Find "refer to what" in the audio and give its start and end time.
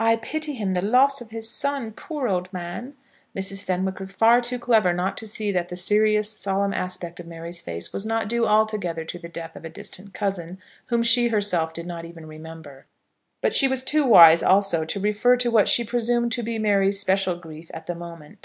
14.98-15.68